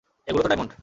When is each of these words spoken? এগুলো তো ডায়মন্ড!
এগুলো 0.27 0.43
তো 0.43 0.49
ডায়মন্ড! 0.49 0.71